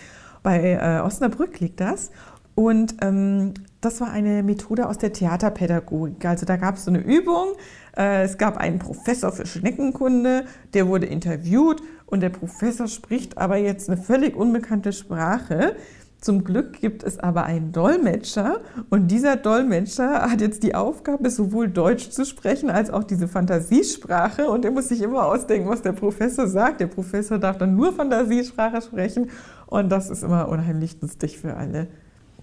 Bei 0.41 0.73
äh, 0.73 1.01
Osnabrück 1.01 1.59
liegt 1.59 1.81
das. 1.81 2.11
Und 2.55 2.95
ähm, 3.01 3.53
das 3.81 4.01
war 4.01 4.11
eine 4.11 4.43
Methode 4.43 4.87
aus 4.87 4.97
der 4.97 5.13
Theaterpädagogik. 5.13 6.25
Also 6.25 6.45
da 6.45 6.57
gab 6.57 6.75
es 6.75 6.85
so 6.85 6.91
eine 6.91 6.99
Übung. 6.99 7.53
Äh, 7.95 8.23
es 8.23 8.37
gab 8.37 8.57
einen 8.57 8.79
Professor 8.79 9.31
für 9.31 9.45
Schneckenkunde, 9.45 10.45
der 10.73 10.87
wurde 10.87 11.05
interviewt 11.05 11.81
und 12.05 12.21
der 12.21 12.29
Professor 12.29 12.87
spricht 12.87 13.37
aber 13.37 13.57
jetzt 13.57 13.89
eine 13.89 14.01
völlig 14.01 14.35
unbekannte 14.35 14.91
Sprache. 14.91 15.75
Zum 16.21 16.43
Glück 16.43 16.81
gibt 16.81 17.03
es 17.03 17.17
aber 17.17 17.45
einen 17.45 17.71
Dolmetscher 17.71 18.59
und 18.89 19.07
dieser 19.07 19.37
Dolmetscher 19.37 20.29
hat 20.29 20.41
jetzt 20.41 20.63
die 20.63 20.75
Aufgabe, 20.75 21.29
sowohl 21.29 21.69
Deutsch 21.69 22.09
zu 22.09 22.25
sprechen 22.25 22.69
als 22.69 22.89
auch 22.89 23.05
diese 23.05 23.29
Fantasiesprache 23.29 24.49
und 24.49 24.65
er 24.65 24.71
muss 24.71 24.89
sich 24.89 25.01
immer 25.01 25.25
ausdenken, 25.25 25.69
was 25.69 25.81
der 25.81 25.93
Professor 25.93 26.45
sagt. 26.47 26.81
Der 26.81 26.87
Professor 26.87 27.39
darf 27.39 27.57
dann 27.57 27.77
nur 27.77 27.93
Fantasiesprache 27.93 28.81
sprechen 28.81 29.29
und 29.67 29.89
das 29.89 30.09
ist 30.09 30.23
immer 30.23 30.49
unheimlich 30.49 31.01
lustig 31.01 31.39
für 31.39 31.55
alle. 31.55 31.87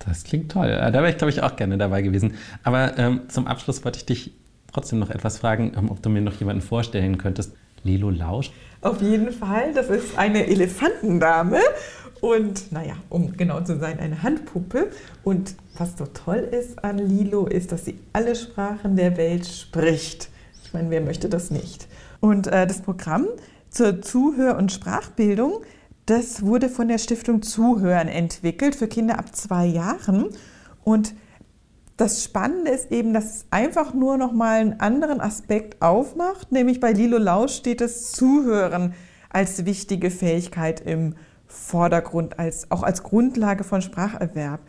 Das 0.04 0.24
klingt 0.24 0.52
toll. 0.52 0.66
Äh, 0.66 0.92
da 0.92 1.00
wäre 1.00 1.10
ich, 1.10 1.18
glaube 1.18 1.30
ich, 1.30 1.42
auch 1.42 1.56
gerne 1.56 1.78
dabei 1.78 2.02
gewesen. 2.02 2.34
Aber 2.62 2.98
ähm, 2.98 3.22
zum 3.28 3.46
Abschluss 3.46 3.84
wollte 3.84 3.98
ich 3.98 4.06
dich 4.06 4.32
trotzdem 4.72 4.98
noch 4.98 5.10
etwas 5.10 5.38
fragen, 5.38 5.72
ähm, 5.76 5.90
ob 5.90 6.02
du 6.02 6.10
mir 6.10 6.20
noch 6.20 6.34
jemanden 6.34 6.62
vorstellen 6.62 7.18
könntest. 7.18 7.52
Lilo 7.82 8.10
Lausch? 8.10 8.50
Auf 8.82 9.00
jeden 9.00 9.32
Fall. 9.32 9.72
Das 9.72 9.88
ist 9.88 10.18
eine 10.18 10.46
Elefantendame 10.46 11.60
und 12.20 12.72
naja, 12.72 12.94
um 13.08 13.36
genau 13.36 13.60
zu 13.60 13.78
sein, 13.78 13.98
eine 13.98 14.22
Handpuppe. 14.22 14.90
Und 15.22 15.54
was 15.78 15.96
so 15.96 16.06
toll 16.06 16.48
ist 16.50 16.82
an 16.84 16.98
Lilo, 16.98 17.46
ist, 17.46 17.72
dass 17.72 17.84
sie 17.84 17.98
alle 18.12 18.34
Sprachen 18.34 18.96
der 18.96 19.16
Welt 19.16 19.46
spricht. 19.46 20.28
Ich 20.64 20.72
meine, 20.72 20.90
wer 20.90 21.00
möchte 21.00 21.28
das 21.28 21.50
nicht? 21.50 21.86
Und 22.20 22.46
äh, 22.46 22.66
das 22.66 22.80
Programm 22.80 23.26
zur 23.70 24.02
Zuhör- 24.02 24.56
und 24.56 24.72
Sprachbildung, 24.72 25.62
das 26.06 26.44
wurde 26.44 26.68
von 26.68 26.88
der 26.88 26.98
Stiftung 26.98 27.42
Zuhören 27.42 28.08
entwickelt 28.08 28.76
für 28.76 28.86
Kinder 28.86 29.18
ab 29.18 29.34
zwei 29.34 29.66
Jahren. 29.66 30.26
Und 30.84 31.14
das 31.96 32.22
Spannende 32.22 32.70
ist 32.70 32.92
eben, 32.92 33.12
dass 33.12 33.24
es 33.24 33.46
einfach 33.50 33.92
nur 33.92 34.16
noch 34.16 34.32
mal 34.32 34.60
einen 34.60 34.80
anderen 34.80 35.20
Aspekt 35.20 35.82
aufmacht, 35.82 36.52
nämlich 36.52 36.78
bei 36.78 36.92
Lilo 36.92 37.18
Lausch 37.18 37.54
steht 37.54 37.80
das 37.80 38.12
Zuhören 38.12 38.94
als 39.30 39.64
wichtige 39.64 40.10
Fähigkeit 40.10 40.80
im 40.80 41.14
Vordergrund, 41.46 42.38
als, 42.38 42.70
auch 42.70 42.82
als 42.82 43.02
Grundlage 43.02 43.64
von 43.64 43.82
Spracherwerb. 43.82 44.60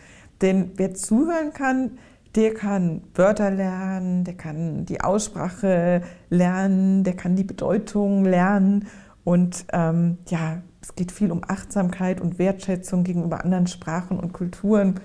Denn 0.41 0.71
wer 0.76 0.93
zuhören 0.93 1.54
kann, 1.54 1.97
der 2.36 2.54
kann 2.54 3.02
Wörter 3.15 3.52
lernen, 3.52 4.23
der 4.23 4.36
kann 4.36 4.86
die 4.86 5.02
Aussprache 5.02 6.02
lernen, 6.30 7.04
der 7.04 7.15
kann 7.15 7.36
die 7.36 7.43
Bedeutung 7.43 8.26
lernen. 8.26 8.88
Und 9.23 9.65
ähm, 9.73 10.19
ja, 10.28 10.62
es 10.88 10.95
geht 10.95 11.12
viel 11.12 11.32
um 11.32 11.41
Achtsamkeit 11.45 12.21
und 12.21 12.39
Wertschätzung 12.39 13.04
gegenüber 13.04 13.43
anderen 13.43 13.67
Sprachen 13.67 14.17
und 14.17 14.32
Kulturen. 14.32 15.02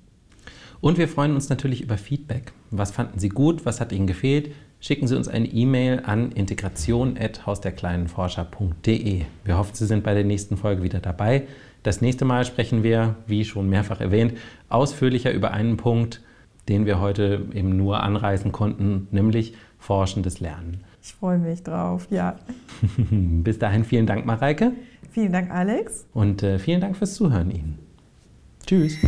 Und 0.81 0.97
wir 0.97 1.09
freuen 1.09 1.35
uns 1.35 1.49
natürlich 1.49 1.83
über 1.83 1.99
Feedback. 1.99 2.53
Was 2.71 2.93
fanden 2.93 3.19
Sie 3.19 3.29
gut? 3.29 3.67
Was 3.67 3.81
hat 3.81 3.91
Ihnen 3.93 4.07
gefehlt? 4.07 4.53
Schicken 4.81 5.09
Sie 5.09 5.17
uns 5.17 5.27
eine 5.29 5.49
E-Mail 5.49 6.03
an 6.05 6.31
integration.hausderkleinenforscher.de. 6.33 9.23
Wir 9.45 9.59
hoffen, 9.59 9.75
Sie 9.75 9.87
sind 9.87 10.05
bei 10.05 10.15
der 10.15 10.23
nächsten 10.25 10.57
Folge 10.57 10.85
wieder 10.85 11.01
dabei. 11.01 11.49
Das 11.83 12.01
nächste 12.01 12.25
Mal 12.25 12.45
sprechen 12.45 12.85
wir, 12.85 13.17
wie 13.27 13.45
schon 13.45 13.69
mehrfach 13.69 14.01
erwähnt, 14.01 14.35
ausführlicher 14.69 15.33
über 15.33 15.51
einen 15.51 15.77
Punkt, 15.77 16.23
den 16.69 16.87
wir 16.87 17.01
heute 17.01 17.47
eben 17.55 17.77
nur 17.77 18.03
anreißen 18.03 18.53
konnten, 18.53 19.09
nämlich 19.11 19.55
forschendes 19.79 20.41
Lernen. 20.41 20.85
Ich 21.03 21.15
freue 21.15 21.39
mich 21.39 21.63
drauf, 21.63 22.09
ja. 22.11 22.37
Bis 23.11 23.59
dahin 23.59 23.85
vielen 23.85 24.07
Dank, 24.07 24.27
Mareike. 24.27 24.73
Vielen 25.11 25.33
Dank, 25.33 25.51
Alex. 25.51 26.07
Und 26.13 26.43
äh, 26.43 26.59
vielen 26.59 26.81
Dank 26.81 26.97
fürs 26.97 27.15
Zuhören 27.15 27.51
Ihnen. 27.51 27.79
Tschüss. 28.67 28.99